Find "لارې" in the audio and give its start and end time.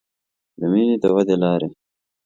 1.43-1.69